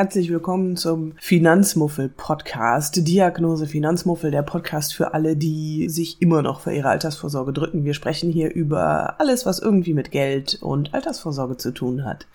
herzlich 0.00 0.30
willkommen 0.30 0.78
zum 0.78 1.12
Finanzmuffel 1.20 2.08
Podcast. 2.08 3.06
Diagnose 3.06 3.66
Finanzmuffel, 3.66 4.30
der 4.30 4.40
Podcast 4.40 4.94
für 4.94 5.12
alle, 5.12 5.36
die 5.36 5.90
sich 5.90 6.22
immer 6.22 6.40
noch 6.40 6.62
für 6.62 6.72
ihre 6.72 6.88
Altersvorsorge 6.88 7.52
drücken. 7.52 7.84
Wir 7.84 7.92
sprechen 7.92 8.32
hier 8.32 8.50
über 8.50 9.20
alles, 9.20 9.44
was 9.44 9.58
irgendwie 9.58 9.92
mit 9.92 10.10
Geld 10.10 10.56
und 10.62 10.94
Altersvorsorge 10.94 11.58
zu 11.58 11.72
tun 11.72 12.06
hat. 12.06 12.26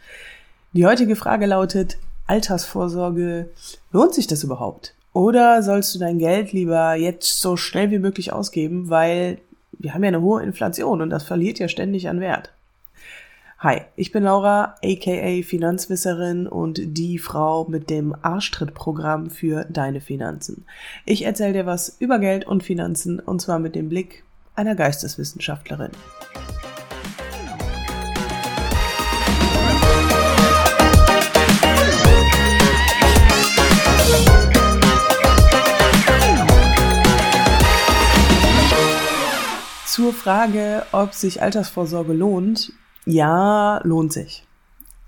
Die 0.73 0.85
heutige 0.85 1.15
Frage 1.15 1.47
lautet, 1.47 1.97
Altersvorsorge, 2.27 3.49
lohnt 3.91 4.13
sich 4.13 4.27
das 4.27 4.43
überhaupt? 4.43 4.93
Oder 5.13 5.63
sollst 5.63 5.95
du 5.95 5.97
dein 5.97 6.19
Geld 6.19 6.53
lieber 6.53 6.93
jetzt 6.93 7.41
so 7.41 7.57
schnell 7.57 7.89
wie 7.89 7.97
möglich 7.97 8.31
ausgeben, 8.31 8.91
weil 8.91 9.39
wir 9.71 9.95
haben 9.95 10.03
ja 10.03 10.09
eine 10.09 10.21
hohe 10.21 10.43
Inflation 10.43 11.01
und 11.01 11.09
das 11.09 11.23
verliert 11.23 11.57
ja 11.57 11.67
ständig 11.67 12.09
an 12.09 12.19
Wert. 12.19 12.51
Hi, 13.59 13.83
ich 13.95 14.11
bin 14.11 14.25
Laura, 14.25 14.75
aka 14.83 15.41
Finanzwisserin 15.41 16.45
und 16.45 16.77
die 16.77 17.17
Frau 17.17 17.65
mit 17.69 17.89
dem 17.89 18.13
Arschtrittprogramm 18.21 19.29
für 19.29 19.63
deine 19.69 20.01
Finanzen. 20.01 20.65
Ich 21.05 21.23
erzähle 21.23 21.53
dir 21.53 21.65
was 21.65 21.95
über 21.99 22.19
Geld 22.19 22.45
und 22.45 22.63
Finanzen 22.63 23.21
und 23.21 23.41
zwar 23.41 23.59
mit 23.59 23.73
dem 23.75 23.87
Blick 23.87 24.25
einer 24.55 24.75
Geisteswissenschaftlerin. 24.75 25.91
Zur 39.85 40.11
Frage, 40.11 40.85
ob 40.91 41.13
sich 41.13 41.41
Altersvorsorge 41.41 42.11
lohnt, 42.11 42.73
ja, 43.05 43.81
lohnt 43.83 44.13
sich. 44.13 44.45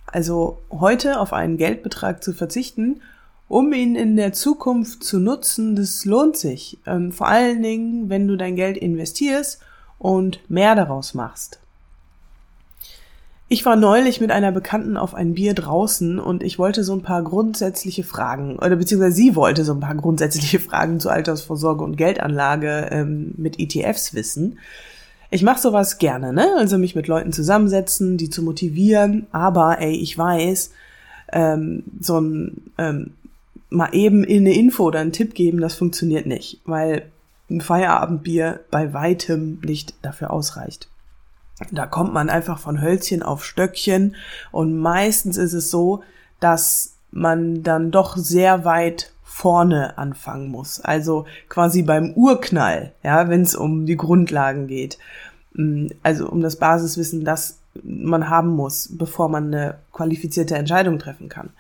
Also 0.06 0.60
heute 0.72 1.20
auf 1.20 1.34
einen 1.34 1.58
Geldbetrag 1.58 2.24
zu 2.24 2.34
verzichten, 2.34 3.02
um 3.48 3.72
ihn 3.74 3.96
in 3.96 4.16
der 4.18 4.34
Zukunft 4.34 5.04
zu 5.04 5.20
nutzen, 5.20 5.76
das 5.76 6.06
lohnt 6.06 6.38
sich. 6.38 6.78
Ähm, 6.86 7.12
vor 7.12 7.28
allen 7.28 7.62
Dingen, 7.62 8.10
wenn 8.10 8.28
du 8.28 8.36
dein 8.36 8.56
Geld 8.56 8.78
investierst 8.78 9.62
und 10.00 10.40
mehr 10.50 10.76
daraus 10.76 11.14
machst. 11.14 11.60
Ich 13.50 13.66
war 13.66 13.78
neulich 13.78 14.20
mit 14.20 14.30
einer 14.30 14.52
Bekannten 14.52 14.98
auf 14.98 15.16
ein 15.16 15.34
Bier 15.34 15.54
draußen 15.54 16.20
und 16.20 16.44
ich 16.44 16.60
wollte 16.60 16.84
so 16.84 16.94
ein 16.94 17.02
paar 17.02 17.24
grundsätzliche 17.24 18.04
Fragen, 18.04 18.58
oder 18.58 18.76
beziehungsweise 18.76 19.16
sie 19.16 19.38
wollte 19.38 19.64
so 19.64 19.74
ein 19.74 19.80
paar 19.80 19.96
grundsätzliche 19.96 20.60
Fragen 20.60 21.00
zu 21.00 21.10
Altersvorsorge 21.10 21.82
und 21.84 21.96
Geldanlage 21.96 22.90
ähm, 22.92 23.34
mit 23.38 23.58
ETFs 23.58 24.14
wissen. 24.14 24.60
Ich 25.30 25.44
mache 25.44 25.60
sowas 25.60 25.98
gerne, 25.98 26.32
ne? 26.32 26.48
Also 26.58 26.78
mich 26.78 26.96
mit 26.96 27.08
Leuten 27.08 27.34
zusammensetzen, 27.34 28.18
die 28.18 28.30
zu 28.30 28.44
motivieren. 28.44 29.28
Aber 29.32 29.80
ey, 29.80 29.94
ich 29.96 30.18
weiß, 30.18 30.72
ähm, 31.34 31.84
so 32.00 32.20
ein 32.20 32.72
ähm, 32.78 33.12
mal 33.70 33.94
eben 33.94 34.24
in 34.24 34.46
eine 34.46 34.56
Info 34.56 34.86
oder 34.86 35.00
einen 35.00 35.12
Tipp 35.12 35.34
geben, 35.34 35.60
das 35.60 35.76
funktioniert 35.76 36.26
nicht, 36.26 36.62
weil 36.66 37.04
ein 37.50 37.62
Feierabendbier 37.62 38.62
bei 38.72 38.94
weitem 38.94 39.60
nicht 39.64 39.94
dafür 40.02 40.32
ausreicht. 40.32 40.90
Da 41.72 41.86
kommt 41.86 42.14
man 42.14 42.30
einfach 42.30 42.60
von 42.60 42.82
Hölzchen 42.82 43.24
auf 43.24 43.44
Stöckchen 43.44 44.16
und 44.52 44.78
meistens 44.78 45.38
ist 45.38 45.54
es 45.54 45.72
so, 45.72 46.04
dass 46.40 46.94
man 47.12 47.64
dann 47.64 47.90
doch 47.90 48.16
sehr 48.16 48.64
weit 48.64 49.12
vorne 49.38 50.00
anfangen 50.00 50.50
muss. 50.50 50.82
Also 50.82 51.26
quasi 51.48 51.84
beim 51.84 52.14
Urknall, 52.14 52.94
ja, 53.04 53.30
wenn 53.30 53.42
es 53.42 53.54
um 53.54 53.86
die 53.86 53.96
Grundlagen 53.96 54.66
geht. 54.66 54.98
Mm, 55.54 55.90
also 56.02 56.28
um 56.28 56.42
das 56.42 56.56
Basiswissen, 56.56 57.24
das 57.24 57.60
man 57.84 58.32
haben 58.32 58.50
muss, 58.50 58.90
bevor 58.98 59.30
man 59.30 59.54
eine 59.54 59.76
qualifizierte 59.94 60.56
Entscheidung 60.56 60.98
treffen 60.98 61.30
kann. 61.30 61.52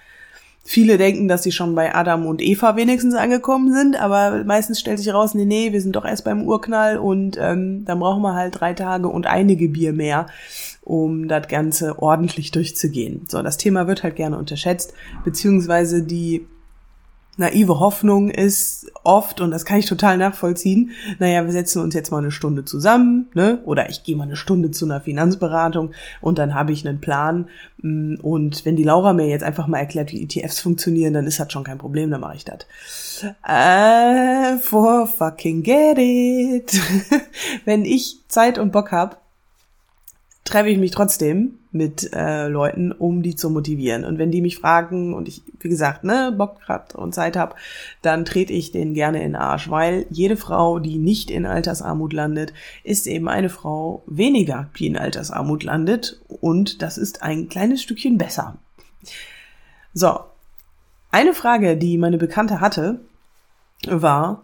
Viele 0.63 0.97
denken, 0.97 1.27
dass 1.27 1.43
sie 1.43 1.51
schon 1.51 1.75
bei 1.75 1.93
Adam 1.93 2.25
und 2.25 2.41
Eva 2.41 2.75
wenigstens 2.75 3.13
angekommen 3.13 3.71
sind, 3.71 3.95
aber 3.95 4.43
meistens 4.43 4.79
stellt 4.79 4.97
sich 4.97 5.13
raus, 5.13 5.35
nee, 5.35 5.45
nee, 5.45 5.71
wir 5.71 5.79
sind 5.79 5.95
doch 5.95 6.03
erst 6.03 6.25
beim 6.25 6.41
Urknall 6.47 6.97
und 6.97 7.37
ähm, 7.39 7.85
dann 7.85 7.99
brauchen 7.99 8.23
wir 8.23 8.33
halt 8.33 8.59
drei 8.59 8.73
Tage 8.73 9.07
und 9.07 9.27
einige 9.27 9.69
Bier 9.69 9.93
mehr, 9.93 10.25
um 10.81 11.27
das 11.27 11.47
Ganze 11.47 11.99
ordentlich 11.99 12.49
durchzugehen. 12.49 13.27
So, 13.29 13.43
das 13.43 13.57
Thema 13.57 13.85
wird 13.85 14.01
halt 14.01 14.15
gerne 14.15 14.37
unterschätzt, 14.39 14.95
beziehungsweise 15.23 16.01
die 16.01 16.47
naive 17.37 17.79
Hoffnung 17.79 18.29
ist 18.29 18.91
oft, 19.03 19.41
und 19.41 19.51
das 19.51 19.65
kann 19.65 19.79
ich 19.79 19.85
total 19.85 20.17
nachvollziehen, 20.17 20.91
naja, 21.19 21.45
wir 21.45 21.51
setzen 21.51 21.81
uns 21.81 21.93
jetzt 21.93 22.11
mal 22.11 22.17
eine 22.17 22.31
Stunde 22.31 22.65
zusammen, 22.65 23.27
ne? 23.33 23.59
Oder 23.65 23.89
ich 23.89 24.03
gehe 24.03 24.15
mal 24.15 24.23
eine 24.23 24.35
Stunde 24.35 24.71
zu 24.71 24.85
einer 24.85 25.01
Finanzberatung 25.01 25.91
und 26.21 26.37
dann 26.39 26.55
habe 26.55 26.71
ich 26.71 26.87
einen 26.87 26.99
Plan. 26.99 27.47
Mm, 27.81 28.15
und 28.21 28.65
wenn 28.65 28.75
die 28.75 28.83
Laura 28.83 29.13
mir 29.13 29.27
jetzt 29.27 29.43
einfach 29.43 29.67
mal 29.67 29.79
erklärt, 29.79 30.11
wie 30.11 30.23
ETFs 30.23 30.59
funktionieren, 30.59 31.13
dann 31.13 31.27
ist 31.27 31.39
das 31.39 31.51
schon 31.51 31.63
kein 31.63 31.77
Problem, 31.77 32.11
dann 32.11 32.21
mache 32.21 32.35
ich 32.35 32.45
das. 32.45 32.65
Äh, 33.47 34.57
for 34.57 35.07
fucking 35.07 35.63
get 35.63 35.97
it. 35.97 36.79
wenn 37.65 37.85
ich 37.85 38.23
Zeit 38.27 38.57
und 38.57 38.71
Bock 38.71 38.91
hab, 38.91 39.26
treffe 40.47 40.69
ich 40.69 40.77
mich 40.77 40.91
trotzdem 40.91 41.59
mit 41.71 42.11
äh, 42.13 42.47
Leuten, 42.47 42.91
um 42.91 43.21
die 43.21 43.35
zu 43.35 43.49
motivieren. 43.49 44.05
Und 44.05 44.17
wenn 44.17 44.31
die 44.31 44.41
mich 44.41 44.57
fragen 44.57 45.13
und 45.13 45.27
ich, 45.27 45.43
wie 45.59 45.69
gesagt, 45.69 46.03
ne, 46.03 46.33
Bock 46.35 46.61
grad 46.61 46.95
und 46.95 47.13
Zeit 47.13 47.35
habe, 47.35 47.55
dann 48.01 48.25
trete 48.25 48.53
ich 48.53 48.71
den 48.71 48.93
gerne 48.93 49.17
in 49.17 49.33
den 49.33 49.35
Arsch, 49.35 49.69
weil 49.69 50.05
jede 50.09 50.37
Frau, 50.37 50.79
die 50.79 50.97
nicht 50.97 51.29
in 51.29 51.45
Altersarmut 51.45 52.13
landet, 52.13 52.53
ist 52.83 53.07
eben 53.07 53.27
eine 53.27 53.49
Frau 53.49 54.03
weniger, 54.07 54.69
die 54.79 54.87
in 54.87 54.97
Altersarmut 54.97 55.63
landet. 55.63 56.21
Und 56.27 56.81
das 56.81 56.97
ist 56.97 57.21
ein 57.21 57.49
kleines 57.49 57.81
Stückchen 57.81 58.17
besser. 58.17 58.57
So. 59.93 60.19
Eine 61.11 61.33
Frage, 61.33 61.77
die 61.77 61.97
meine 61.97 62.17
Bekannte 62.17 62.59
hatte, 62.59 62.99
war, 63.87 64.43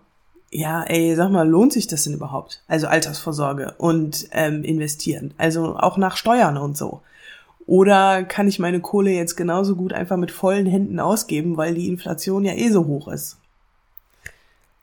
ja, 0.53 0.83
ey, 0.83 1.15
sag 1.15 1.31
mal, 1.31 1.47
lohnt 1.47 1.73
sich 1.73 1.87
das 1.87 2.03
denn 2.03 2.13
überhaupt? 2.13 2.61
Also 2.67 2.87
Altersvorsorge 2.87 3.73
und 3.77 4.27
ähm, 4.31 4.63
investieren. 4.63 5.33
Also 5.37 5.75
auch 5.75 5.97
nach 5.97 6.15
Steuern 6.15 6.57
und 6.57 6.77
so. 6.77 7.01
Oder 7.65 8.23
kann 8.23 8.47
ich 8.47 8.59
meine 8.59 8.79
Kohle 8.79 9.11
jetzt 9.11 9.35
genauso 9.35 9.75
gut 9.75 9.93
einfach 9.93 10.17
mit 10.17 10.31
vollen 10.31 10.65
Händen 10.65 10.99
ausgeben, 10.99 11.57
weil 11.57 11.73
die 11.73 11.87
Inflation 11.87 12.45
ja 12.45 12.53
eh 12.53 12.69
so 12.69 12.85
hoch 12.85 13.07
ist? 13.07 13.37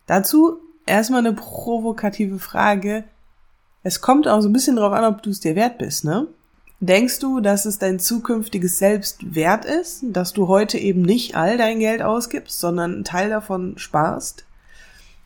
Dazu 0.07 0.59
erstmal 0.87 1.21
eine 1.21 1.35
provokative 1.35 2.39
Frage. 2.39 3.05
Es 3.83 4.01
kommt 4.01 4.27
auch 4.27 4.41
so 4.41 4.49
ein 4.49 4.53
bisschen 4.53 4.77
drauf 4.77 4.93
an, 4.93 5.05
ob 5.05 5.23
du 5.23 5.31
es 5.31 5.41
dir 5.41 5.55
wert 5.55 5.79
bist, 5.79 6.05
ne? 6.05 6.27
Denkst 6.81 7.19
du, 7.19 7.41
dass 7.41 7.67
es 7.67 7.79
dein 7.79 7.99
zukünftiges 7.99 8.79
Selbst 8.79 9.35
wert 9.35 9.67
ist, 9.67 10.03
dass 10.03 10.33
du 10.33 10.49
heute 10.49 10.79
eben 10.79 11.03
nicht 11.03 11.37
all 11.37 11.59
dein 11.59 11.79
Geld 11.79 12.01
ausgibst, 12.01 12.59
sondern 12.59 12.95
einen 12.95 13.05
Teil 13.05 13.29
davon 13.29 13.77
sparst? 13.77 14.45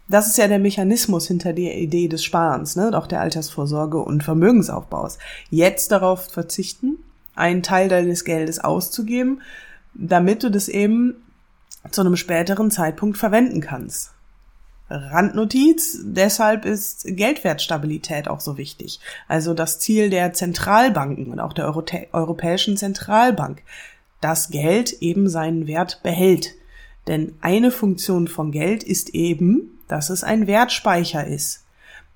Das 0.09 0.26
ist 0.26 0.37
ja 0.37 0.48
der 0.48 0.59
Mechanismus 0.59 1.26
hinter 1.26 1.53
der 1.53 1.78
Idee 1.78 2.09
des 2.09 2.22
Sparens, 2.22 2.76
ne, 2.76 2.91
auch 2.94 3.06
der 3.06 3.20
Altersvorsorge 3.20 3.98
und 3.98 4.22
Vermögensaufbaus. 4.22 5.19
Jetzt 5.50 5.92
darauf 5.92 6.26
verzichten, 6.26 6.98
einen 7.34 7.62
Teil 7.62 7.88
deines 7.88 8.25
Geldes 8.25 8.59
auszugeben, 8.59 9.41
damit 9.94 10.43
du 10.43 10.50
das 10.50 10.69
eben 10.69 11.14
zu 11.91 12.03
einem 12.03 12.16
späteren 12.16 12.70
Zeitpunkt 12.70 13.16
verwenden 13.19 13.60
kannst. 13.60 14.12
Randnotiz, 14.91 15.98
deshalb 16.04 16.66
ist 16.66 17.04
Geldwertstabilität 17.06 18.28
auch 18.28 18.41
so 18.41 18.59
wichtig. 18.59 19.00
Also 19.28 19.54
das 19.54 19.81
Ziel 19.81 20.10
der 20.10 20.34
Zentralbanken 20.34 21.28
und 21.32 21.41
auch 21.41 21.54
der 21.54 21.64
Europä 21.64 22.06
Europäischen 22.12 22.76
Zentralbank, 22.76 23.62
dass 24.20 24.50
Geld 24.50 24.93
eben 25.00 25.28
seinen 25.28 25.66
Wert 25.66 26.00
behält. 26.03 26.54
Denn 27.06 27.34
eine 27.41 27.70
Funktion 27.70 28.28
von 28.28 28.50
Geld 28.50 28.82
ist 28.82 29.10
eben, 29.10 29.78
dass 29.88 30.10
es 30.10 30.25
ein 30.25 30.47
Wertspeicher 30.47 31.26
ist. 31.26 31.64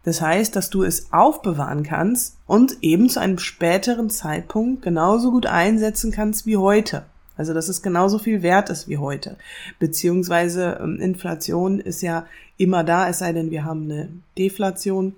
Das 0.05 0.23
heißt, 0.23 0.57
dass 0.57 0.71
du 0.71 0.85
es 0.85 1.12
aufbewahren 1.12 1.83
kannst 1.83 2.37
und 2.47 2.79
eben 2.83 3.11
zu 3.11 3.21
einem 3.21 3.39
späteren 3.39 4.09
Zeitpunkt 4.09 4.83
genauso 4.83 5.31
gut 5.31 5.47
einsetzen 5.47 6.12
kannst 6.12 6.47
wie 6.47 6.57
heute. 6.57 7.05
Also 7.37 7.55
dass 7.55 7.69
es 7.69 7.83
genauso 7.83 8.19
viel 8.19 8.43
wert 8.43 8.71
ist 8.71 8.89
wie 8.89 8.99
heute. 8.99 9.37
Beziehungsweise 9.79 10.79
ähm, 10.83 10.99
Inflation 11.01 11.79
ist 11.79 12.03
ja 12.03 12.27
immer 12.57 12.85
da, 12.85 13.09
es 13.09 13.19
sei 13.19 13.33
denn, 13.33 13.51
wir 13.51 13.65
haben 13.65 13.85
eine 13.85 14.09
Deflation. 14.37 15.15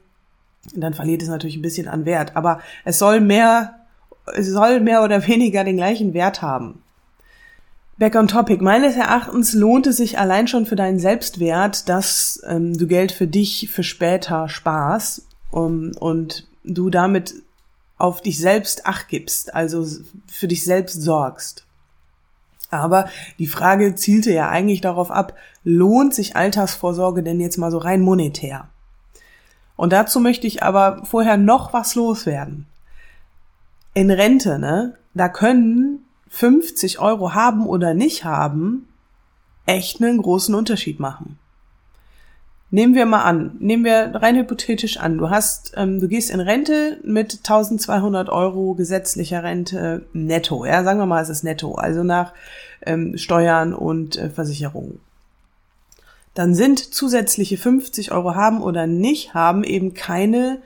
Dann 0.74 0.92
verliert 0.92 1.22
es 1.22 1.28
natürlich 1.28 1.56
ein 1.56 1.62
bisschen 1.62 1.88
an 1.88 2.04
Wert. 2.04 2.36
Aber 2.36 2.60
es 2.84 2.98
soll 2.98 3.20
mehr, 3.20 3.76
es 4.34 4.48
soll 4.48 4.80
mehr 4.80 5.02
oder 5.02 5.26
weniger 5.26 5.64
den 5.64 5.76
gleichen 5.76 6.12
Wert 6.12 6.42
haben. 6.42 6.82
Back 8.00 8.14
on 8.14 8.28
topic. 8.28 8.62
Meines 8.62 8.96
Erachtens 8.96 9.52
lohnt 9.52 9.86
es 9.86 9.98
sich 9.98 10.18
allein 10.18 10.48
schon 10.48 10.64
für 10.64 10.74
deinen 10.74 10.98
Selbstwert, 10.98 11.86
dass 11.86 12.40
ähm, 12.48 12.72
du 12.72 12.86
Geld 12.86 13.12
für 13.12 13.26
dich 13.26 13.68
für 13.70 13.82
später 13.82 14.48
sparst 14.48 15.26
um, 15.50 15.92
und 16.00 16.48
du 16.64 16.88
damit 16.88 17.34
auf 17.98 18.22
dich 18.22 18.38
selbst 18.38 18.86
acht 18.86 19.08
gibst, 19.08 19.54
also 19.54 19.86
für 20.26 20.48
dich 20.48 20.64
selbst 20.64 21.02
sorgst. 21.02 21.66
Aber 22.70 23.10
die 23.38 23.46
Frage 23.46 23.94
zielte 23.96 24.32
ja 24.32 24.48
eigentlich 24.48 24.80
darauf 24.80 25.10
ab, 25.10 25.34
lohnt 25.62 26.14
sich 26.14 26.36
Altersvorsorge 26.36 27.22
denn 27.22 27.38
jetzt 27.38 27.58
mal 27.58 27.70
so 27.70 27.76
rein 27.76 28.00
monetär? 28.00 28.70
Und 29.76 29.92
dazu 29.92 30.20
möchte 30.20 30.46
ich 30.46 30.62
aber 30.62 31.04
vorher 31.04 31.36
noch 31.36 31.74
was 31.74 31.94
loswerden. 31.96 32.64
In 33.92 34.10
Rente, 34.10 34.58
ne, 34.58 34.96
da 35.12 35.28
können 35.28 36.06
50 36.30 37.00
Euro 37.00 37.34
haben 37.34 37.66
oder 37.66 37.92
nicht 37.92 38.24
haben, 38.24 38.88
echt 39.66 40.00
einen 40.00 40.22
großen 40.22 40.54
Unterschied 40.54 40.98
machen. 40.98 41.38
Nehmen 42.72 42.94
wir 42.94 43.04
mal 43.04 43.24
an, 43.24 43.56
nehmen 43.58 43.84
wir 43.84 44.14
rein 44.14 44.36
hypothetisch 44.36 44.96
an, 44.98 45.18
du 45.18 45.28
hast, 45.28 45.72
ähm, 45.76 46.00
du 46.00 46.06
gehst 46.06 46.30
in 46.30 46.38
Rente 46.38 47.00
mit 47.02 47.38
1200 47.38 48.28
Euro 48.28 48.74
gesetzlicher 48.74 49.42
Rente 49.42 50.06
netto, 50.12 50.64
ja, 50.64 50.84
sagen 50.84 51.00
wir 51.00 51.06
mal, 51.06 51.20
es 51.20 51.28
ist 51.28 51.42
netto, 51.42 51.74
also 51.74 52.04
nach 52.04 52.32
ähm, 52.86 53.18
Steuern 53.18 53.74
und 53.74 54.16
äh, 54.16 54.30
Versicherungen. 54.30 55.00
Dann 56.34 56.54
sind 56.54 56.78
zusätzliche 56.78 57.56
50 57.56 58.12
Euro 58.12 58.36
haben 58.36 58.62
oder 58.62 58.86
nicht 58.86 59.34
haben 59.34 59.64
eben 59.64 59.94
keine 59.94 60.62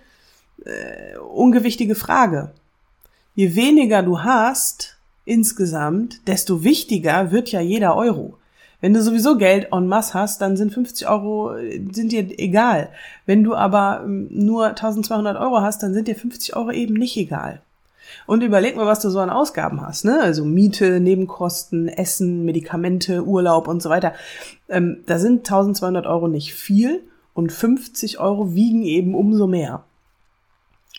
äh, 0.66 1.16
ungewichtige 1.19 1.94
Frage. 1.94 2.52
Je 3.34 3.56
weniger 3.56 4.02
du 4.02 4.20
hast 4.20 4.99
insgesamt, 5.25 6.26
desto 6.29 6.65
wichtiger 6.65 7.31
wird 7.31 7.50
ja 7.50 7.61
jeder 7.61 7.97
Euro. 7.97 8.37
Wenn 8.81 8.93
du 8.93 9.03
sowieso 9.03 9.38
Geld 9.38 9.69
en 9.73 9.87
masse 9.87 10.12
hast, 10.12 10.43
dann 10.43 10.59
sind 10.59 10.75
50 10.75 11.09
Euro, 11.09 11.55
sind 11.93 12.12
dir 12.12 12.38
egal. 12.38 12.91
Wenn 13.25 13.43
du 13.43 13.55
aber 13.55 14.03
ähm, 14.05 14.29
nur 14.31 14.67
1200 14.67 15.38
Euro 15.38 15.62
hast, 15.62 15.82
dann 15.82 15.94
sind 15.94 16.06
dir 16.06 16.17
50 16.17 16.55
Euro 16.55 16.71
eben 16.71 16.93
nicht 16.93 17.17
egal. 17.17 17.62
Und 18.26 18.43
überleg 18.43 18.76
mal, 18.76 18.87
was 18.87 19.00
du 19.00 19.09
so 19.09 19.21
an 19.21 19.31
Ausgaben 19.31 19.81
hast, 19.81 20.05
ne? 20.05 20.21
Also 20.21 20.44
Miete, 20.44 21.00
Nebenkosten, 21.00 21.88
Essen, 21.88 22.44
Medikamente, 22.44 23.25
Urlaub 23.25 23.69
und 23.69 23.82
so 23.82 23.88
weiter. 23.88 24.12
Ähm, 24.69 24.99
da 25.06 25.19
sind 25.19 25.38
1200 25.38 26.06
Euro 26.06 26.29
nicht 26.29 26.53
viel 26.53 27.03
und 27.32 27.53
50 27.53 28.21
Euro 28.21 28.55
wiegen 28.55 28.82
eben 28.82 29.15
umso 29.15 29.47
mehr. 29.47 29.85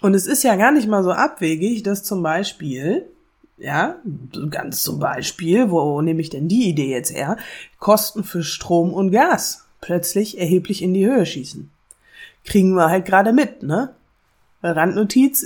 Und 0.02 0.14
es 0.14 0.26
ist 0.26 0.44
ja 0.44 0.56
gar 0.56 0.72
nicht 0.72 0.88
mal 0.88 1.04
so 1.04 1.12
abwegig, 1.12 1.84
dass 1.84 2.04
zum 2.04 2.24
Beispiel 2.24 3.06
ja, 3.58 3.96
ganz 4.50 4.82
zum 4.84 5.00
Beispiel, 5.00 5.72
wo 5.72 6.02
nehme 6.02 6.22
ich 6.22 6.30
denn 6.30 6.48
die 6.48 6.70
Idee 6.70 6.92
jetzt 6.92 7.14
her? 7.14 7.38
Kosten 7.80 8.24
für 8.24 8.44
Strom 8.44 8.94
und 8.94 9.12
Gas 9.12 9.66
plötzlich 9.82 10.38
erheblich 10.38 10.82
in 10.82 10.94
die 10.94 11.06
Höhe 11.06 11.26
schießen. 11.26 11.72
Kriegen 12.44 12.74
wir 12.76 12.90
halt 12.90 13.06
gerade 13.06 13.34
mit, 13.34 13.64
ne? 13.64 13.96
Randnotiz, 14.62 15.46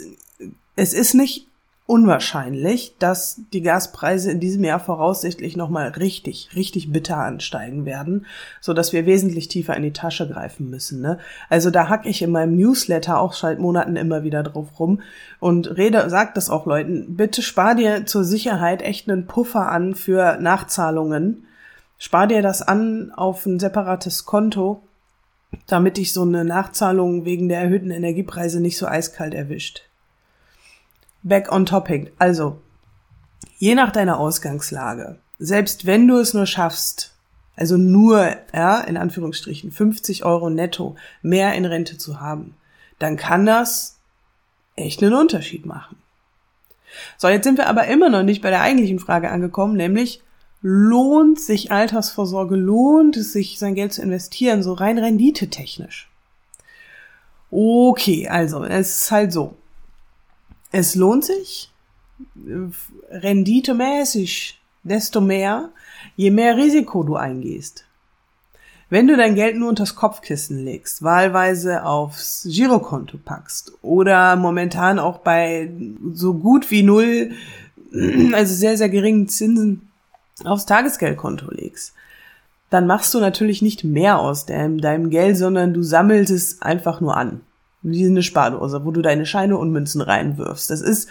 es 0.76 0.94
ist 0.94 1.14
nicht 1.14 1.49
unwahrscheinlich, 1.90 2.94
dass 3.00 3.42
die 3.52 3.64
Gaspreise 3.64 4.30
in 4.30 4.40
diesem 4.40 4.64
Jahr 4.64 4.80
voraussichtlich 4.80 5.58
nochmal 5.58 5.88
richtig, 5.88 6.52
richtig 6.56 6.92
bitter 6.92 7.18
ansteigen 7.18 7.84
werden, 7.84 8.28
so 8.62 8.74
dass 8.74 8.94
wir 8.94 9.08
wesentlich 9.08 9.48
tiefer 9.48 9.76
in 9.76 9.82
die 9.82 9.92
Tasche 9.92 10.30
greifen 10.30 10.70
müssen. 10.70 11.02
Ne? 11.02 11.18
Also 11.50 11.72
da 11.72 11.90
hack 11.90 12.06
ich 12.06 12.22
in 12.22 12.30
meinem 12.30 12.56
Newsletter 12.56 13.20
auch 13.20 13.34
seit 13.34 13.58
Monaten 13.58 13.96
immer 13.96 14.24
wieder 14.24 14.44
drauf 14.44 14.80
rum 14.80 15.02
und 15.40 15.78
rede, 15.78 16.08
sagt 16.12 16.38
das 16.38 16.52
auch 16.52 16.68
Leuten, 16.68 17.16
bitte 17.16 17.42
spar 17.42 17.74
dir 17.74 18.06
zur 18.06 18.24
Sicherheit 18.24 18.84
echt 18.84 19.10
einen 19.10 19.26
Puffer 19.26 19.72
an 19.72 19.96
für 19.96 20.38
Nachzahlungen. 20.40 21.48
Spar 21.98 22.28
dir 22.28 22.44
das 22.44 22.62
an 22.62 23.12
auf 23.16 23.48
ein 23.48 23.58
separates 23.58 24.26
Konto, 24.26 24.84
damit 25.66 25.98
dich 25.98 26.14
so 26.14 26.22
eine 26.22 26.46
Nachzahlung 26.46 27.26
wegen 27.26 27.50
der 27.50 27.62
erhöhten 27.62 27.90
Energiepreise 27.90 28.62
nicht 28.62 28.78
so 28.78 28.86
eiskalt 28.86 29.34
erwischt 29.34 29.89
back 31.24 31.52
on 31.52 31.66
topic. 31.66 32.12
Also, 32.20 32.60
je 33.58 33.76
nach 33.76 33.92
deiner 33.92 34.20
Ausgangslage, 34.20 35.20
selbst 35.38 35.86
wenn 35.86 36.08
du 36.08 36.18
es 36.18 36.34
nur 36.34 36.46
schaffst, 36.46 37.14
also 37.56 37.78
nur, 37.78 38.36
ja, 38.54 38.80
in 38.80 38.98
Anführungsstrichen, 38.98 39.72
50 39.72 40.24
Euro 40.24 40.50
netto 40.50 40.96
mehr 41.22 41.54
in 41.56 41.66
Rente 41.66 41.98
zu 41.98 42.22
haben, 42.22 42.56
dann 43.00 43.18
kann 43.18 43.46
das 43.46 43.98
echt 44.76 45.04
einen 45.04 45.14
Unterschied 45.14 45.66
machen. 45.66 45.98
So, 47.18 47.28
jetzt 47.28 47.44
sind 47.44 47.58
wir 47.58 47.68
aber 47.68 47.88
immer 47.88 48.10
noch 48.10 48.24
nicht 48.24 48.42
bei 48.42 48.50
der 48.50 48.62
eigentlichen 48.62 49.00
Frage 49.00 49.30
angekommen, 49.30 49.76
nämlich, 49.76 50.22
lohnt 50.62 51.40
sich 51.40 51.72
Altersvorsorge, 51.72 52.56
lohnt 52.56 53.16
es 53.16 53.32
sich, 53.32 53.60
sein 53.60 53.76
Geld 53.76 53.94
zu 53.94 54.02
investieren, 54.02 54.64
so 54.64 54.74
rein 54.74 54.98
renditetechnisch? 54.98 56.10
Okay, 57.52 58.28
also, 58.28 58.64
es 58.64 58.98
ist 58.98 59.12
halt 59.12 59.32
so 59.32 59.59
es 60.72 60.96
lohnt 60.96 61.26
sich, 61.26 61.72
renditemäßig, 63.10 64.60
desto 64.84 65.22
mehr, 65.22 65.70
je 66.16 66.32
mehr 66.32 66.58
Risiko 66.58 67.04
du 67.04 67.16
eingehst. 67.16 67.86
Wenn 68.92 69.08
du 69.08 69.16
dein 69.16 69.36
Geld 69.36 69.56
nur 69.56 69.70
unters 69.70 69.96
Kopfkissen 69.96 70.66
legst, 70.66 71.04
wahlweise 71.04 71.86
aufs 71.86 72.48
Girokonto 72.50 73.20
packst 73.24 73.74
oder 73.84 74.36
momentan 74.36 74.98
auch 74.98 75.20
bei 75.20 75.72
so 76.14 76.34
gut 76.34 76.72
wie 76.72 76.82
null, 76.82 77.32
also 78.34 78.54
sehr, 78.54 78.78
sehr 78.78 78.90
geringen 78.90 79.28
Zinsen 79.28 79.90
aufs 80.44 80.66
Tagesgeldkonto 80.66 81.52
legst, 81.52 81.94
dann 82.72 82.88
machst 82.88 83.14
du 83.14 83.20
natürlich 83.20 83.62
nicht 83.62 83.84
mehr 83.84 84.20
aus 84.20 84.46
deinem, 84.46 84.80
deinem 84.80 85.10
Geld, 85.10 85.38
sondern 85.38 85.74
du 85.74 85.84
sammelst 85.84 86.32
es 86.32 86.62
einfach 86.62 87.00
nur 87.00 87.16
an 87.16 87.42
wie 87.82 88.06
eine 88.06 88.24
Spardose, 88.24 88.86
wo 88.86 88.92
du 88.92 89.02
deine 89.02 89.26
Scheine 89.26 89.58
und 89.58 89.72
Münzen 89.72 90.02
reinwirfst. 90.02 90.70
Das 90.70 90.82
ist 90.82 91.10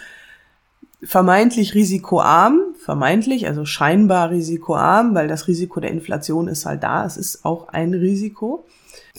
vermeintlich 1.01 1.73
risikoarm, 1.73 2.75
vermeintlich, 2.83 3.47
also 3.47 3.65
scheinbar 3.65 4.29
risikoarm, 4.29 5.15
weil 5.15 5.27
das 5.27 5.47
Risiko 5.47 5.79
der 5.79 5.91
Inflation 5.91 6.47
ist 6.47 6.65
halt 6.65 6.83
da. 6.83 7.05
Es 7.05 7.17
ist 7.17 7.45
auch 7.45 7.69
ein 7.69 7.93
Risiko. 7.93 8.65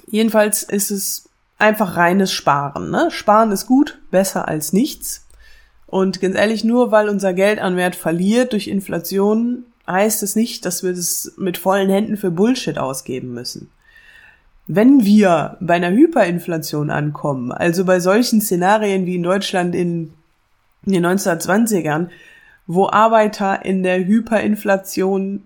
Jedenfalls 0.07 0.63
ist 0.63 0.91
es 0.91 1.29
einfach 1.59 1.97
reines 1.97 2.33
Sparen. 2.33 2.91
Ne? 2.91 3.09
Sparen 3.11 3.53
ist 3.53 3.67
gut, 3.67 3.99
besser 4.11 4.49
als 4.49 4.73
nichts. 4.73 5.27
Und 5.87 6.21
ganz 6.21 6.37
ehrlich, 6.37 6.65
nur 6.65 6.93
weil 6.93 7.09
unser 7.09 7.33
Geld 7.33 7.59
an 7.59 7.77
Wert 7.77 7.97
verliert 7.97 8.53
durch 8.53 8.69
Inflation, 8.69 9.65
heißt 9.87 10.23
es 10.23 10.37
nicht, 10.37 10.65
dass 10.65 10.83
wir 10.83 10.93
das 10.93 11.33
mit 11.37 11.59
vollen 11.59 11.91
Händen 11.91 12.17
für 12.17 12.31
Bullshit 12.31 12.79
ausgeben 12.79 13.33
müssen. 13.35 13.71
Wenn 14.73 15.05
wir 15.05 15.57
bei 15.59 15.75
einer 15.75 15.91
Hyperinflation 15.91 16.91
ankommen, 16.91 17.51
also 17.51 17.85
bei 17.85 17.99
solchen 17.99 18.41
Szenarien 18.41 19.05
wie 19.05 19.17
in 19.17 19.25
Deutschland 19.25 19.75
in, 19.75 20.13
den 20.83 21.05
1920ern, 21.05 22.07
wo 22.69 22.89
Arbeiter 22.89 23.65
in 23.65 23.83
der 23.83 24.07
Hyperinflation 24.07 25.43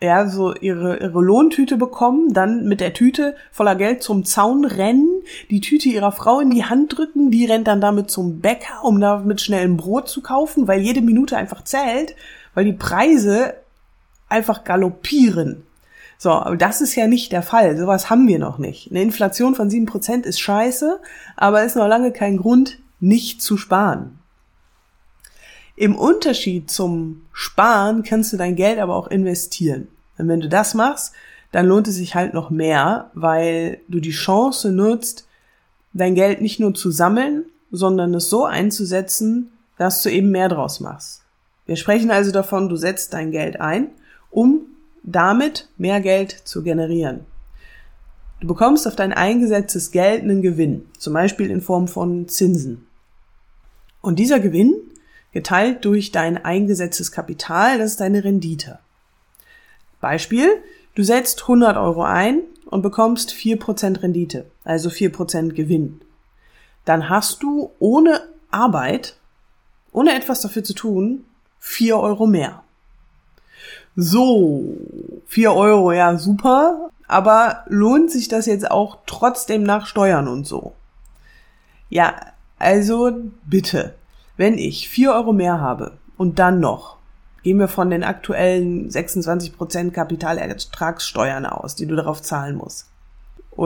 ja, 0.00 0.28
so 0.28 0.54
ihre, 0.54 0.96
ihre 0.96 1.20
Lohntüte 1.20 1.76
bekommen, 1.76 2.32
dann 2.32 2.66
mit 2.66 2.80
der 2.80 2.94
Tüte 2.94 3.36
voller 3.50 3.74
Geld 3.74 4.02
zum 4.02 4.24
Zaun 4.24 4.64
rennen, 4.64 5.10
die 5.50 5.60
Tüte 5.60 5.90
ihrer 5.90 6.12
Frau 6.12 6.40
in 6.40 6.48
die 6.48 6.64
Hand 6.64 6.96
drücken, 6.96 7.30
die 7.30 7.44
rennt 7.44 7.68
dann 7.68 7.82
damit 7.82 8.10
zum 8.10 8.40
Bäcker, 8.40 8.82
um 8.82 8.98
damit 8.98 9.42
schnell 9.42 9.64
ein 9.64 9.76
Brot 9.76 10.08
zu 10.08 10.22
kaufen, 10.22 10.66
weil 10.66 10.80
jede 10.80 11.02
Minute 11.02 11.36
einfach 11.36 11.64
zählt, 11.64 12.16
weil 12.54 12.64
die 12.64 12.72
Preise 12.72 13.56
einfach 14.30 14.64
galoppieren. 14.64 15.64
So, 16.20 16.32
aber 16.32 16.56
das 16.56 16.80
ist 16.80 16.96
ja 16.96 17.06
nicht 17.06 17.30
der 17.30 17.42
Fall. 17.42 17.78
Sowas 17.78 18.10
haben 18.10 18.26
wir 18.26 18.40
noch 18.40 18.58
nicht. 18.58 18.90
Eine 18.90 19.02
Inflation 19.02 19.54
von 19.54 19.70
sieben 19.70 19.86
Prozent 19.86 20.26
ist 20.26 20.40
scheiße, 20.40 21.00
aber 21.36 21.62
ist 21.62 21.76
noch 21.76 21.86
lange 21.86 22.12
kein 22.12 22.36
Grund, 22.36 22.80
nicht 22.98 23.40
zu 23.40 23.56
sparen. 23.56 24.18
Im 25.76 25.96
Unterschied 25.96 26.72
zum 26.72 27.22
Sparen 27.32 28.02
kannst 28.02 28.32
du 28.32 28.36
dein 28.36 28.56
Geld 28.56 28.80
aber 28.80 28.96
auch 28.96 29.06
investieren. 29.06 29.86
Und 30.18 30.26
wenn 30.26 30.40
du 30.40 30.48
das 30.48 30.74
machst, 30.74 31.12
dann 31.52 31.66
lohnt 31.66 31.86
es 31.86 31.94
sich 31.94 32.16
halt 32.16 32.34
noch 32.34 32.50
mehr, 32.50 33.12
weil 33.14 33.80
du 33.86 34.00
die 34.00 34.10
Chance 34.10 34.72
nutzt, 34.72 35.28
dein 35.92 36.16
Geld 36.16 36.40
nicht 36.40 36.58
nur 36.58 36.74
zu 36.74 36.90
sammeln, 36.90 37.44
sondern 37.70 38.12
es 38.14 38.28
so 38.28 38.44
einzusetzen, 38.44 39.52
dass 39.76 40.02
du 40.02 40.10
eben 40.10 40.30
mehr 40.30 40.48
draus 40.48 40.80
machst. 40.80 41.22
Wir 41.64 41.76
sprechen 41.76 42.10
also 42.10 42.32
davon, 42.32 42.68
du 42.68 42.74
setzt 42.74 43.12
dein 43.12 43.30
Geld 43.30 43.60
ein, 43.60 43.90
um 44.30 44.62
damit 45.12 45.68
mehr 45.76 46.00
Geld 46.00 46.30
zu 46.30 46.62
generieren. 46.62 47.20
Du 48.40 48.46
bekommst 48.46 48.86
auf 48.86 48.94
dein 48.94 49.12
eingesetztes 49.12 49.90
Geld 49.90 50.22
einen 50.22 50.42
Gewinn, 50.42 50.86
zum 50.98 51.12
Beispiel 51.12 51.50
in 51.50 51.60
Form 51.60 51.88
von 51.88 52.28
Zinsen. 52.28 52.86
Und 54.00 54.18
dieser 54.18 54.38
Gewinn, 54.38 54.74
geteilt 55.32 55.84
durch 55.84 56.12
dein 56.12 56.44
eingesetztes 56.44 57.10
Kapital, 57.10 57.78
das 57.78 57.92
ist 57.92 58.00
deine 58.00 58.22
Rendite. 58.22 58.78
Beispiel, 60.00 60.62
du 60.94 61.02
setzt 61.02 61.42
100 61.42 61.76
Euro 61.76 62.02
ein 62.02 62.42
und 62.66 62.82
bekommst 62.82 63.32
4% 63.32 64.02
Rendite, 64.02 64.46
also 64.64 64.88
4% 64.88 65.54
Gewinn. 65.54 66.00
Dann 66.84 67.08
hast 67.08 67.42
du 67.42 67.72
ohne 67.80 68.22
Arbeit, 68.50 69.16
ohne 69.92 70.14
etwas 70.14 70.40
dafür 70.40 70.62
zu 70.62 70.74
tun, 70.74 71.24
4 71.58 71.98
Euro 71.98 72.26
mehr. 72.26 72.62
So, 74.00 74.76
vier 75.26 75.54
Euro, 75.54 75.90
ja, 75.90 76.16
super. 76.18 76.88
Aber 77.08 77.64
lohnt 77.66 78.12
sich 78.12 78.28
das 78.28 78.46
jetzt 78.46 78.70
auch 78.70 78.98
trotzdem 79.06 79.64
nach 79.64 79.86
Steuern 79.86 80.28
und 80.28 80.46
so? 80.46 80.72
Ja, 81.88 82.14
also 82.60 83.10
bitte, 83.44 83.96
wenn 84.36 84.56
ich 84.56 84.88
vier 84.88 85.14
Euro 85.14 85.32
mehr 85.32 85.60
habe 85.60 85.96
und 86.16 86.38
dann 86.38 86.60
noch, 86.60 86.98
gehen 87.42 87.58
wir 87.58 87.66
von 87.66 87.90
den 87.90 88.04
aktuellen 88.04 88.88
26% 88.88 89.90
Kapitalertragssteuern 89.90 91.44
aus, 91.44 91.74
die 91.74 91.86
du 91.86 91.96
darauf 91.96 92.22
zahlen 92.22 92.54
musst 92.54 92.86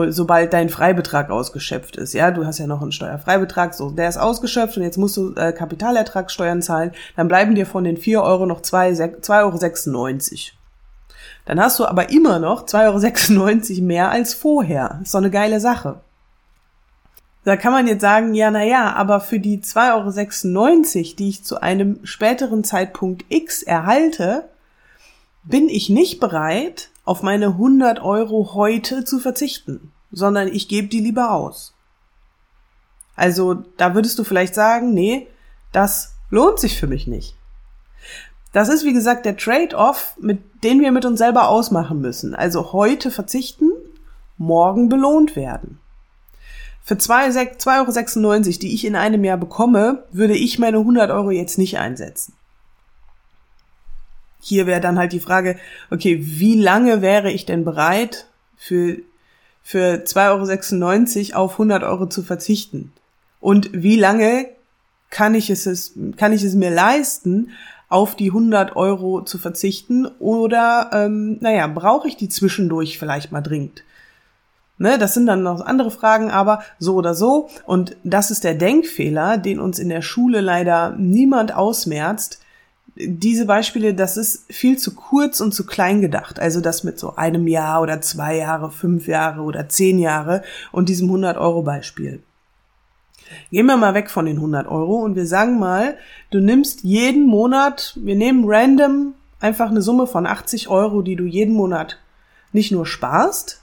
sobald 0.09 0.53
dein 0.53 0.69
Freibetrag 0.69 1.29
ausgeschöpft 1.29 1.97
ist. 1.97 2.13
Ja, 2.13 2.31
du 2.31 2.45
hast 2.45 2.57
ja 2.57 2.67
noch 2.67 2.81
einen 2.81 2.91
Steuerfreibetrag, 2.91 3.73
so, 3.73 3.91
der 3.91 4.09
ist 4.09 4.17
ausgeschöpft 4.17 4.77
und 4.77 4.83
jetzt 4.83 4.97
musst 4.97 5.17
du 5.17 5.35
äh, 5.35 5.51
Kapitalertragssteuern 5.51 6.61
zahlen, 6.61 6.91
dann 7.15 7.27
bleiben 7.27 7.53
dir 7.53 7.65
von 7.65 7.83
den 7.83 7.97
4 7.97 8.23
Euro 8.23 8.45
noch 8.45 8.61
2,96 8.61 10.31
Euro. 10.31 10.39
Dann 11.45 11.59
hast 11.59 11.77
du 11.79 11.85
aber 11.85 12.09
immer 12.09 12.39
noch 12.39 12.65
2,96 12.65 13.77
Euro 13.77 13.85
mehr 13.85 14.09
als 14.09 14.33
vorher. 14.33 14.99
Ist 15.03 15.13
doch 15.13 15.19
eine 15.19 15.29
geile 15.29 15.59
Sache. 15.59 15.99
Da 17.43 17.57
kann 17.57 17.73
man 17.73 17.87
jetzt 17.87 18.01
sagen, 18.01 18.33
ja, 18.33 18.49
na 18.49 18.63
ja, 18.63 18.93
aber 18.93 19.19
für 19.19 19.39
die 19.39 19.59
2,96 19.59 20.95
Euro, 20.97 21.15
die 21.17 21.29
ich 21.29 21.43
zu 21.43 21.61
einem 21.61 21.99
späteren 22.03 22.63
Zeitpunkt 22.63 23.25
X 23.27 23.63
erhalte, 23.63 24.45
bin 25.43 25.67
ich 25.67 25.89
nicht 25.89 26.19
bereit, 26.21 26.89
auf 27.05 27.21
meine 27.21 27.47
100 27.47 28.01
Euro 28.01 28.53
heute 28.53 29.03
zu 29.03 29.19
verzichten, 29.19 29.91
sondern 30.11 30.47
ich 30.47 30.67
gebe 30.67 30.87
die 30.87 30.99
lieber 30.99 31.31
aus. 31.31 31.73
Also 33.15 33.63
da 33.77 33.93
würdest 33.95 34.17
du 34.17 34.23
vielleicht 34.23 34.55
sagen, 34.55 34.93
nee, 34.93 35.27
das 35.71 36.15
lohnt 36.29 36.59
sich 36.59 36.79
für 36.79 36.87
mich 36.87 37.07
nicht. 37.07 37.35
Das 38.53 38.69
ist, 38.69 38.85
wie 38.85 38.93
gesagt, 38.93 39.25
der 39.25 39.35
Trade-off, 39.35 40.15
mit 40.19 40.63
den 40.63 40.79
wir 40.79 40.91
mit 40.91 41.05
uns 41.05 41.19
selber 41.19 41.49
ausmachen 41.49 41.99
müssen. 41.99 42.35
Also 42.35 42.71
heute 42.71 43.11
verzichten, 43.11 43.71
morgen 44.37 44.89
belohnt 44.89 45.35
werden. 45.35 45.79
Für 46.81 46.95
2,96 46.95 48.17
Euro, 48.27 48.59
die 48.59 48.73
ich 48.73 48.85
in 48.85 48.95
einem 48.95 49.23
Jahr 49.23 49.37
bekomme, 49.37 50.03
würde 50.11 50.35
ich 50.35 50.59
meine 50.59 50.77
100 50.77 51.11
Euro 51.11 51.31
jetzt 51.31 51.57
nicht 51.57 51.79
einsetzen. 51.79 52.33
Hier 54.45 54.67
wäre 54.67 54.81
dann 54.81 54.99
halt 54.99 55.13
die 55.13 55.21
Frage, 55.21 55.57
okay, 55.89 56.19
wie 56.21 56.59
lange 56.59 57.01
wäre 57.01 57.31
ich 57.31 57.45
denn 57.45 57.63
bereit, 57.63 58.27
für, 58.57 58.97
für 59.63 60.03
2,96 60.03 61.31
Euro 61.31 61.43
auf 61.43 61.51
100 61.53 61.83
Euro 61.83 62.07
zu 62.07 62.23
verzichten? 62.23 62.91
Und 63.39 63.69
wie 63.71 63.95
lange 63.95 64.47
kann 65.09 65.33
ich 65.33 65.49
es, 65.49 65.93
kann 66.17 66.33
ich 66.33 66.43
es 66.43 66.55
mir 66.55 66.71
leisten, 66.71 67.51
auf 67.87 68.15
die 68.15 68.31
100 68.31 68.75
Euro 68.75 69.21
zu 69.21 69.37
verzichten? 69.37 70.07
Oder, 70.19 70.89
ähm, 70.91 71.37
naja, 71.39 71.67
brauche 71.67 72.09
ich 72.09 72.17
die 72.17 72.27
zwischendurch 72.27 72.99
vielleicht 72.99 73.31
mal 73.31 73.41
dringend? 73.41 73.83
Ne, 74.77 74.97
das 74.97 75.13
sind 75.13 75.27
dann 75.27 75.43
noch 75.43 75.61
andere 75.61 75.91
Fragen, 75.91 76.31
aber 76.31 76.63
so 76.79 76.95
oder 76.95 77.13
so. 77.13 77.47
Und 77.65 77.95
das 78.03 78.31
ist 78.31 78.43
der 78.43 78.55
Denkfehler, 78.55 79.37
den 79.37 79.59
uns 79.59 79.79
in 79.79 79.87
der 79.87 80.01
Schule 80.01 80.41
leider 80.41 80.95
niemand 80.97 81.55
ausmerzt. 81.55 82.42
Diese 82.95 83.45
Beispiele, 83.45 83.95
das 83.95 84.17
ist 84.17 84.45
viel 84.51 84.77
zu 84.77 84.93
kurz 84.93 85.41
und 85.41 85.53
zu 85.53 85.65
klein 85.65 86.01
gedacht. 86.01 86.39
Also 86.39 86.61
das 86.61 86.83
mit 86.83 86.99
so 86.99 87.15
einem 87.15 87.47
Jahr 87.47 87.81
oder 87.81 88.01
zwei 88.01 88.37
Jahre, 88.37 88.69
fünf 88.71 89.07
Jahre 89.07 89.41
oder 89.41 89.67
zehn 89.67 89.97
Jahre 89.97 90.43
und 90.71 90.89
diesem 90.89 91.07
100 91.07 91.37
Euro 91.37 91.63
Beispiel. 91.63 92.21
Gehen 93.51 93.65
wir 93.65 93.77
mal 93.77 93.95
weg 93.95 94.11
von 94.11 94.25
den 94.25 94.35
100 94.37 94.67
Euro 94.67 94.97
und 94.97 95.15
wir 95.15 95.25
sagen 95.25 95.57
mal, 95.57 95.97
du 96.29 96.39
nimmst 96.39 96.83
jeden 96.83 97.25
Monat, 97.25 97.97
wir 97.99 98.15
nehmen 98.15 98.43
random 98.45 99.15
einfach 99.39 99.69
eine 99.69 99.81
Summe 99.81 100.05
von 100.07 100.27
80 100.27 100.67
Euro, 100.67 101.01
die 101.01 101.15
du 101.15 101.25
jeden 101.25 101.55
Monat 101.55 101.99
nicht 102.51 102.71
nur 102.71 102.85
sparst, 102.85 103.61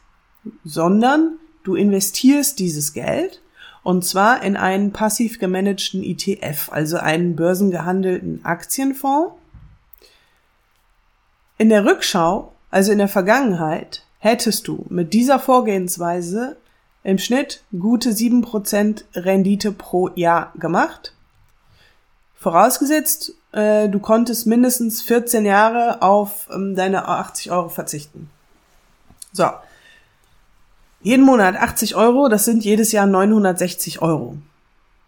sondern 0.64 1.36
du 1.62 1.74
investierst 1.74 2.58
dieses 2.58 2.92
Geld 2.92 3.40
und 3.82 4.04
zwar 4.04 4.42
in 4.42 4.56
einen 4.56 4.92
passiv 4.92 5.38
gemanagten 5.38 6.02
ETF, 6.02 6.70
also 6.70 6.98
einen 6.98 7.36
börsengehandelten 7.36 8.44
Aktienfonds. 8.44 9.34
In 11.58 11.68
der 11.68 11.84
Rückschau, 11.84 12.52
also 12.70 12.92
in 12.92 12.98
der 12.98 13.08
Vergangenheit, 13.08 14.04
hättest 14.18 14.68
du 14.68 14.86
mit 14.88 15.12
dieser 15.14 15.38
Vorgehensweise 15.38 16.56
im 17.02 17.18
Schnitt 17.18 17.62
gute 17.78 18.10
7% 18.10 19.04
Rendite 19.14 19.72
pro 19.72 20.08
Jahr 20.14 20.52
gemacht. 20.58 21.14
Vorausgesetzt, 22.36 23.34
äh, 23.52 23.88
du 23.88 23.98
konntest 23.98 24.46
mindestens 24.46 25.02
14 25.02 25.44
Jahre 25.44 26.02
auf 26.02 26.48
ähm, 26.52 26.74
deine 26.74 27.08
80 27.08 27.50
Euro 27.50 27.68
verzichten. 27.68 28.30
So. 29.32 29.46
Jeden 31.02 31.24
Monat 31.24 31.56
80 31.56 31.96
Euro, 31.96 32.28
das 32.28 32.44
sind 32.44 32.62
jedes 32.62 32.92
Jahr 32.92 33.06
960 33.06 34.02
Euro. 34.02 34.36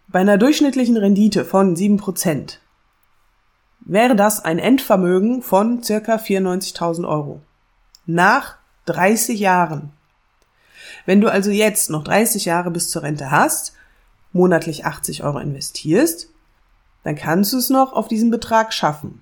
Bei 0.07 0.19
einer 0.19 0.39
durchschnittlichen 0.39 0.97
Rendite 0.97 1.45
von 1.45 1.75
7% 1.75 2.57
wäre 3.81 4.15
das 4.15 4.43
ein 4.43 4.57
Endvermögen 4.57 5.43
von 5.43 5.83
circa 5.83 6.15
94.000 6.15 7.07
Euro. 7.07 7.41
Nach 8.07 8.55
30 8.85 9.39
Jahren. 9.39 9.91
Wenn 11.05 11.21
du 11.21 11.31
also 11.31 11.51
jetzt 11.51 11.91
noch 11.91 12.03
30 12.03 12.45
Jahre 12.45 12.71
bis 12.71 12.89
zur 12.89 13.03
Rente 13.03 13.29
hast, 13.29 13.73
monatlich 14.31 14.85
80 14.85 15.23
Euro 15.23 15.37
investierst, 15.37 16.27
dann 17.03 17.15
kannst 17.15 17.53
du 17.53 17.57
es 17.57 17.69
noch 17.69 17.93
auf 17.93 18.07
diesen 18.07 18.31
Betrag 18.31 18.73
schaffen. 18.73 19.21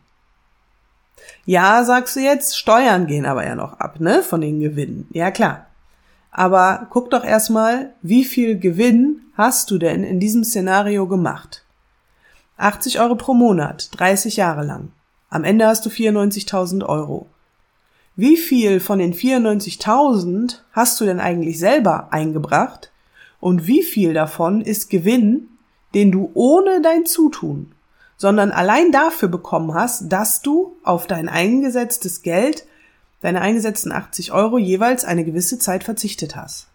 Ja, 1.43 1.83
sagst 1.83 2.15
du 2.15 2.21
jetzt, 2.21 2.57
Steuern 2.57 3.07
gehen 3.07 3.25
aber 3.25 3.45
ja 3.45 3.55
noch 3.55 3.79
ab, 3.79 3.99
ne, 3.99 4.23
von 4.23 4.39
den 4.39 4.61
Gewinnen. 4.61 5.07
Ja, 5.11 5.31
klar. 5.31 5.65
Aber 6.31 6.87
guck 6.89 7.11
doch 7.11 7.25
erstmal, 7.25 7.93
wie 8.01 8.23
viel 8.23 8.57
Gewinn 8.57 9.21
hast 9.35 9.69
du 9.69 9.77
denn 9.77 10.03
in 10.03 10.19
diesem 10.19 10.43
Szenario 10.43 11.07
gemacht? 11.07 11.65
80 12.57 12.99
Euro 12.99 13.15
pro 13.15 13.33
Monat, 13.33 13.89
30 13.99 14.37
Jahre 14.37 14.63
lang. 14.63 14.91
Am 15.29 15.43
Ende 15.43 15.67
hast 15.67 15.85
du 15.85 15.89
94.000 15.89 16.85
Euro. 16.85 17.27
Wie 18.15 18.37
viel 18.37 18.79
von 18.79 18.99
den 18.99 19.13
94.000 19.13 20.59
hast 20.73 20.99
du 20.99 21.05
denn 21.05 21.19
eigentlich 21.19 21.59
selber 21.59 22.09
eingebracht? 22.11 22.91
Und 23.39 23.67
wie 23.67 23.81
viel 23.81 24.13
davon 24.13 24.61
ist 24.61 24.89
Gewinn, 24.89 25.49
den 25.93 26.11
du 26.11 26.29
ohne 26.33 26.81
dein 26.81 27.05
Zutun, 27.05 27.71
sondern 28.17 28.51
allein 28.51 28.91
dafür 28.91 29.29
bekommen 29.29 29.73
hast, 29.73 30.09
dass 30.09 30.41
du 30.41 30.77
auf 30.83 31.07
dein 31.07 31.27
eingesetztes 31.27 32.21
Geld, 32.21 32.65
deine 33.21 33.41
eingesetzten 33.41 33.91
80 33.91 34.31
Euro 34.31 34.57
jeweils 34.57 35.05
eine 35.05 35.23
gewisse 35.23 35.59
Zeit 35.59 35.83
verzichtet 35.83 36.35
hast? 36.35 36.67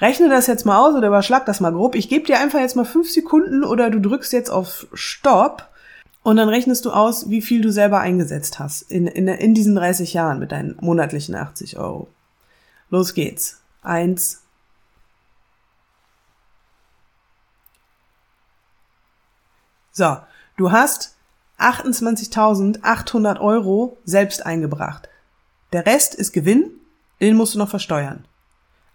Rechne 0.00 0.28
das 0.28 0.46
jetzt 0.46 0.64
mal 0.64 0.78
aus 0.78 0.94
oder 0.94 1.08
überschlag 1.08 1.44
das 1.46 1.60
mal 1.60 1.72
grob. 1.72 1.96
Ich 1.96 2.08
gebe 2.08 2.24
dir 2.24 2.38
einfach 2.38 2.60
jetzt 2.60 2.76
mal 2.76 2.84
fünf 2.84 3.10
Sekunden 3.10 3.64
oder 3.64 3.90
du 3.90 4.00
drückst 4.00 4.32
jetzt 4.32 4.50
auf 4.50 4.86
Stopp 4.92 5.68
und 6.22 6.36
dann 6.36 6.48
rechnest 6.48 6.84
du 6.84 6.90
aus, 6.92 7.30
wie 7.30 7.42
viel 7.42 7.62
du 7.62 7.72
selber 7.72 8.00
eingesetzt 8.00 8.58
hast 8.58 8.82
in, 8.82 9.06
in, 9.06 9.26
in 9.26 9.54
diesen 9.54 9.74
30 9.74 10.14
Jahren 10.14 10.38
mit 10.38 10.52
deinen 10.52 10.76
monatlichen 10.80 11.34
80 11.34 11.78
Euro. 11.78 12.08
Los 12.90 13.14
geht's. 13.14 13.60
Eins. 13.82 14.42
So, 19.90 20.18
du 20.56 20.70
hast 20.70 21.16
28.800 21.58 23.40
Euro 23.40 23.96
selbst 24.04 24.46
eingebracht. 24.46 25.07
Der 25.72 25.86
Rest 25.86 26.14
ist 26.14 26.32
Gewinn, 26.32 26.70
den 27.20 27.36
musst 27.36 27.54
du 27.54 27.58
noch 27.58 27.68
versteuern. 27.68 28.24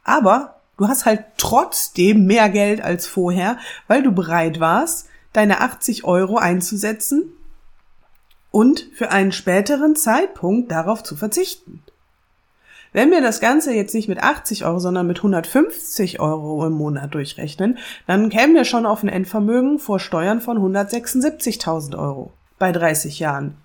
Aber 0.04 0.62
du 0.78 0.88
hast 0.88 1.06
halt 1.06 1.24
trotzdem 1.38 2.26
mehr 2.26 2.50
Geld 2.50 2.82
als 2.82 3.08
vorher, 3.08 3.58
weil 3.88 4.04
du 4.04 4.12
bereit 4.12 4.60
warst, 4.60 5.08
deine 5.34 5.62
80 5.62 6.04
Euro 6.04 6.38
einzusetzen 6.38 7.32
und 8.52 8.88
für 8.94 9.12
einen 9.12 9.32
späteren 9.32 9.96
Zeitpunkt 9.96 10.72
darauf 10.72 11.04
zu 11.04 11.16
verzichten. 11.16 11.84
Wenn 12.92 13.10
wir 13.10 13.22
das 13.22 13.40
Ganze 13.40 13.74
jetzt 13.74 13.96
nicht 13.96 14.08
mit 14.08 14.22
80 14.22 14.66
Euro, 14.66 14.78
sondern 14.78 15.08
mit 15.08 15.18
150 15.18 16.20
Euro 16.20 16.64
im 16.68 16.74
Monat 16.74 17.16
durchrechnen, 17.16 17.80
dann 18.06 18.30
kämen 18.30 18.54
wir 18.54 18.66
schon 18.66 18.86
auf 18.86 19.02
ein 19.02 19.10
Endvermögen 19.10 19.80
vor 19.80 20.00
Steuern 20.00 20.42
von 20.42 20.60
176.000 20.60 21.98
Euro 21.98 22.32
bei 22.60 22.72
30 22.72 23.18
Jahren. 23.18 23.58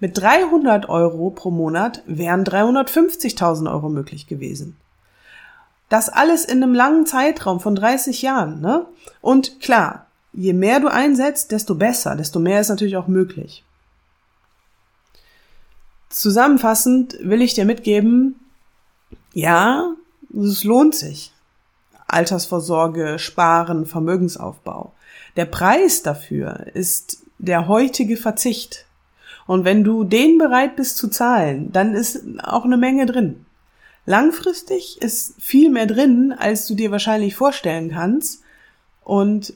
Mit 0.00 0.18
300 0.18 0.88
Euro 0.88 1.30
pro 1.30 1.50
Monat 1.50 2.02
wären 2.06 2.44
350.000 2.44 3.70
Euro 3.70 3.88
möglich 3.88 4.26
gewesen. 4.26 4.76
Das 5.88 6.08
alles 6.08 6.44
in 6.44 6.62
einem 6.62 6.74
langen 6.74 7.06
Zeitraum 7.06 7.60
von 7.60 7.76
30 7.76 8.22
Jahren, 8.22 8.60
ne? 8.60 8.86
Und 9.20 9.60
klar, 9.60 10.06
je 10.32 10.52
mehr 10.52 10.80
du 10.80 10.88
einsetzt, 10.88 11.52
desto 11.52 11.76
besser, 11.76 12.16
desto 12.16 12.40
mehr 12.40 12.60
ist 12.60 12.70
natürlich 12.70 12.96
auch 12.96 13.06
möglich. 13.06 13.62
Zusammenfassend 16.08 17.16
will 17.20 17.42
ich 17.42 17.54
dir 17.54 17.64
mitgeben, 17.64 18.40
ja, 19.32 19.94
es 20.36 20.64
lohnt 20.64 20.94
sich. 20.94 21.32
Altersvorsorge, 22.06 23.18
Sparen, 23.18 23.86
Vermögensaufbau. 23.86 24.92
Der 25.36 25.46
Preis 25.46 26.02
dafür 26.02 26.66
ist 26.74 27.18
der 27.38 27.68
heutige 27.68 28.16
Verzicht. 28.16 28.86
Und 29.46 29.64
wenn 29.64 29.84
du 29.84 30.04
den 30.04 30.38
bereit 30.38 30.76
bist 30.76 30.96
zu 30.96 31.08
zahlen, 31.08 31.70
dann 31.72 31.94
ist 31.94 32.22
auch 32.42 32.64
eine 32.64 32.76
Menge 32.76 33.06
drin. 33.06 33.44
Langfristig 34.06 35.00
ist 35.00 35.34
viel 35.40 35.70
mehr 35.70 35.86
drin, 35.86 36.34
als 36.36 36.66
du 36.66 36.74
dir 36.74 36.90
wahrscheinlich 36.90 37.36
vorstellen 37.36 37.90
kannst. 37.90 38.42
Und 39.02 39.54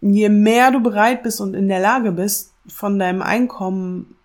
je 0.00 0.28
mehr 0.28 0.70
du 0.70 0.80
bereit 0.80 1.22
bist 1.22 1.40
und 1.40 1.54
in 1.54 1.68
der 1.68 1.80
Lage 1.80 2.12
bist, 2.12 2.52
von 2.66 2.98
deinem 2.98 3.22
Einkommen 3.22 4.16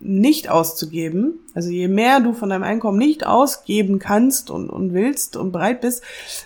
nicht 0.00 0.48
auszugeben, 0.48 1.40
also 1.54 1.70
je 1.70 1.88
mehr 1.88 2.20
du 2.20 2.32
von 2.32 2.50
deinem 2.50 2.62
Einkommen 2.62 2.98
nicht 2.98 3.26
ausgeben 3.26 3.98
kannst 3.98 4.50
und, 4.50 4.70
und 4.70 4.94
willst 4.94 5.36
und 5.36 5.50
bereit 5.50 5.80
bist, 5.80 6.02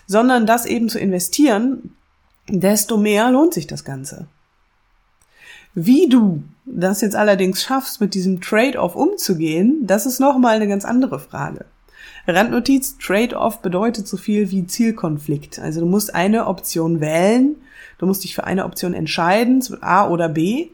sondern 0.07 0.47
das 0.47 0.65
eben 0.65 0.89
zu 0.89 0.99
investieren, 0.99 1.95
desto 2.49 2.97
mehr 2.97 3.31
lohnt 3.31 3.53
sich 3.53 3.67
das 3.67 3.85
Ganze. 3.85 4.27
Wie 5.75 6.09
du 6.09 6.43
das 6.65 7.01
jetzt 7.01 7.17
allerdings 7.17 7.63
schaffst, 7.63 8.01
mit 8.01 8.15
diesem 8.15 8.41
Trade-off 8.41 8.95
umzugehen, 8.95 9.87
das 9.87 10.07
ist 10.07 10.21
nochmal 10.21 10.57
eine 10.57 10.69
ganz 10.69 10.85
andere 10.85 11.19
Frage. 11.19 11.65
Randnotiz, 12.27 12.99
Trade-off 12.99 13.61
bedeutet 13.63 14.07
so 14.07 14.17
viel 14.17 14.51
wie 14.51 14.67
Zielkonflikt. 14.67 15.59
Also 15.59 15.81
du 15.81 15.87
musst 15.87 16.15
eine 16.15 16.47
Option 16.47 17.01
wählen, 17.01 17.57
du 17.99 18.07
musst 18.07 18.25
dich 18.25 18.35
für 18.35 18.45
eine 18.45 18.65
Option 18.65 18.95
entscheiden, 18.95 19.63
A 19.81 20.09
oder 20.09 20.29
B, 20.29 20.69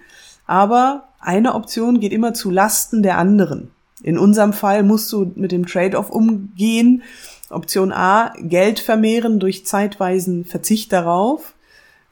aber 0.47 1.09
eine 1.21 1.55
Option 1.55 2.01
geht 2.01 2.13
immer 2.13 2.35
zu 2.35 2.51
Lasten 2.51 3.03
der 3.03 3.19
anderen. 3.19 3.71
In 4.03 4.19
unserem 4.19 4.53
Fall 4.53 4.83
musst 4.83 5.11
du 5.13 5.33
mit 5.35 5.53
dem 5.53 5.67
Trade-off 5.67 6.11
umgehen. 6.11 7.03
Option 7.51 7.93
A, 7.93 8.33
Geld 8.41 8.79
vermehren 8.79 9.41
durch 9.41 9.65
zeitweisen 9.67 10.45
Verzicht 10.45 10.93
darauf 10.93 11.55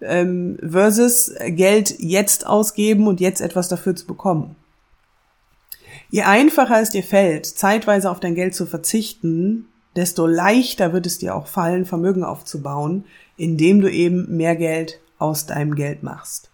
ähm, 0.01 0.59
versus 0.63 1.33
Geld 1.47 1.99
jetzt 1.99 2.47
ausgeben 2.47 3.07
und 3.07 3.21
jetzt 3.21 3.41
etwas 3.41 3.69
dafür 3.69 3.97
zu 3.97 4.07
bekommen. 4.07 4.57
Je 6.11 6.23
einfacher 6.23 6.81
es 6.81 6.91
dir 6.91 7.03
fällt, 7.03 7.47
zeitweise 7.47 8.11
auf 8.11 8.21
dein 8.21 8.35
Geld 8.35 8.55
zu 8.55 8.67
verzichten, 8.67 9.67
desto 9.97 10.27
leichter 10.27 10.93
wird 10.93 11.07
es 11.07 11.19
dir 11.19 11.35
auch 11.35 11.47
fallen, 11.47 11.87
Vermögen 11.87 12.23
aufzubauen, 12.23 13.05
indem 13.37 13.81
du 13.81 13.91
eben 13.91 14.37
mehr 14.37 14.57
Geld 14.57 15.01
aus 15.19 15.47
deinem 15.47 15.75
Geld 15.75 16.03
machst. 16.03 16.51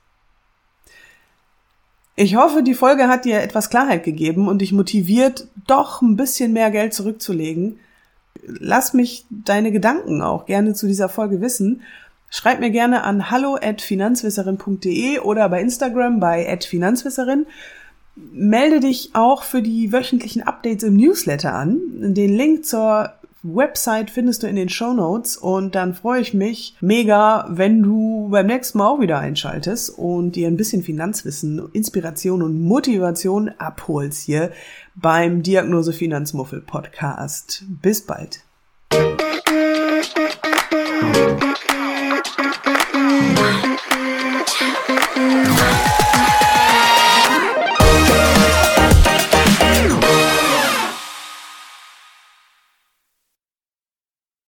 Ich 2.15 2.37
hoffe, 2.37 2.63
die 2.63 2.75
Folge 2.75 3.09
hat 3.09 3.25
dir 3.25 3.41
etwas 3.41 3.71
Klarheit 3.71 4.05
gegeben 4.05 4.47
und 4.47 4.59
dich 4.61 4.73
motiviert, 4.73 5.49
doch 5.67 6.03
ein 6.03 6.17
bisschen 6.17 6.53
mehr 6.53 6.71
Geld 6.71 6.95
zurückzulegen. 6.95 7.81
Lass 8.45 8.93
mich 8.93 9.25
deine 9.31 9.73
Gedanken 9.73 10.23
auch 10.23 10.47
gerne 10.47 10.75
zu 10.75 10.87
dieser 10.87 11.09
Folge 11.09 11.41
wissen. 11.41 11.83
Schreib 12.35 12.61
mir 12.61 12.71
gerne 12.71 13.05
an 13.05 13.31
hallo@finanzwisserin.de 13.31 15.19
oder 15.19 15.51
bei 15.51 15.61
Instagram 15.61 16.19
bei 16.19 16.59
@finanzwisserin. 16.61 17.45
Melde 18.17 18.81
dich 18.81 19.11
auch 19.13 19.43
für 19.43 19.61
die 19.61 19.93
wöchentlichen 19.93 20.43
Updates 20.43 20.83
im 20.83 20.97
Newsletter 20.97 21.53
an. 21.53 21.79
Den 22.15 22.35
Link 22.35 22.65
zur 22.65 23.13
Website 23.43 24.11
findest 24.11 24.43
du 24.43 24.47
in 24.47 24.57
den 24.57 24.71
Show 24.71 24.95
Notes 24.95 25.37
und 25.37 25.75
dann 25.75 25.93
freue 25.93 26.23
ich 26.23 26.33
mich 26.33 26.75
mega, 26.81 27.45
wenn 27.51 27.83
du 27.83 28.29
beim 28.31 28.47
nächsten 28.47 28.79
Mal 28.79 28.89
auch 28.89 29.01
wieder 29.01 29.19
einschaltest 29.19 29.91
und 29.99 30.33
dir 30.33 30.49
ein 30.49 30.57
bisschen 30.57 30.83
Finanzwissen, 30.83 31.69
Inspiration 31.75 32.41
und 32.43 32.63
Motivation 32.63 33.51
abholst 33.59 34.23
hier 34.23 34.53
beim 34.95 35.43
Diagnose 35.43 35.93
Finanzmuffel 35.93 36.63
Podcast. 36.63 37.65
Bis 37.83 38.01
bald. 38.01 38.43